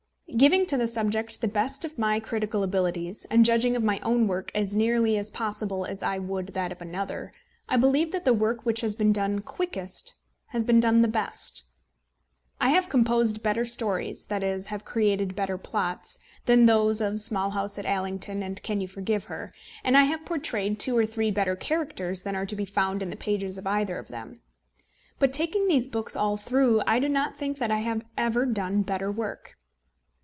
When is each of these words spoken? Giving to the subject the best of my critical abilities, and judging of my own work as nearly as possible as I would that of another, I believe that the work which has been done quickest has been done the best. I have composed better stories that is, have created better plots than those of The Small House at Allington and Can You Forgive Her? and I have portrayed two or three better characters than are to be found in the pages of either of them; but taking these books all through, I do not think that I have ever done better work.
Giving 0.37 0.65
to 0.67 0.77
the 0.77 0.87
subject 0.87 1.41
the 1.41 1.49
best 1.49 1.83
of 1.83 1.99
my 1.99 2.21
critical 2.21 2.63
abilities, 2.63 3.25
and 3.29 3.43
judging 3.43 3.75
of 3.75 3.83
my 3.83 3.99
own 3.99 4.27
work 4.27 4.49
as 4.55 4.73
nearly 4.73 5.17
as 5.17 5.29
possible 5.29 5.83
as 5.85 6.01
I 6.01 6.19
would 6.19 6.53
that 6.53 6.71
of 6.71 6.81
another, 6.81 7.33
I 7.67 7.75
believe 7.75 8.13
that 8.13 8.23
the 8.23 8.33
work 8.33 8.65
which 8.65 8.79
has 8.79 8.95
been 8.95 9.11
done 9.11 9.39
quickest 9.41 10.15
has 10.47 10.63
been 10.63 10.79
done 10.79 11.01
the 11.01 11.09
best. 11.09 11.69
I 12.61 12.69
have 12.69 12.87
composed 12.87 13.43
better 13.43 13.65
stories 13.65 14.27
that 14.27 14.41
is, 14.41 14.67
have 14.67 14.85
created 14.85 15.35
better 15.35 15.57
plots 15.57 16.17
than 16.45 16.65
those 16.65 17.01
of 17.01 17.11
The 17.15 17.19
Small 17.19 17.49
House 17.49 17.77
at 17.77 17.85
Allington 17.85 18.41
and 18.41 18.63
Can 18.63 18.79
You 18.79 18.87
Forgive 18.87 19.25
Her? 19.25 19.51
and 19.83 19.97
I 19.97 20.03
have 20.05 20.23
portrayed 20.23 20.79
two 20.79 20.97
or 20.97 21.05
three 21.05 21.29
better 21.29 21.57
characters 21.57 22.21
than 22.21 22.37
are 22.37 22.45
to 22.45 22.55
be 22.55 22.63
found 22.65 23.03
in 23.03 23.09
the 23.09 23.17
pages 23.17 23.57
of 23.57 23.67
either 23.67 23.99
of 23.99 24.07
them; 24.07 24.39
but 25.19 25.33
taking 25.33 25.67
these 25.67 25.89
books 25.89 26.15
all 26.15 26.37
through, 26.37 26.81
I 26.87 26.99
do 26.99 27.09
not 27.09 27.35
think 27.35 27.57
that 27.57 27.69
I 27.69 27.79
have 27.79 28.05
ever 28.17 28.45
done 28.45 28.81
better 28.83 29.11
work. 29.11 29.55